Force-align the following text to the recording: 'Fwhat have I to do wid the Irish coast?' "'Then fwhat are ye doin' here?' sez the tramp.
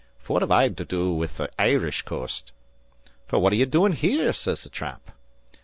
'Fwhat 0.17 0.41
have 0.41 0.49
I 0.49 0.67
to 0.67 0.83
do 0.83 1.13
wid 1.13 1.29
the 1.29 1.47
Irish 1.59 2.01
coast?' 2.01 2.53
"'Then 3.29 3.39
fwhat 3.39 3.51
are 3.51 3.55
ye 3.55 3.65
doin' 3.65 3.91
here?' 3.91 4.33
sez 4.33 4.63
the 4.63 4.69
tramp. 4.71 5.11